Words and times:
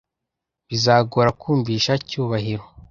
Bizagora 0.69 1.29
kumvisha 1.41 1.93
Cyubahiro. 2.09 2.65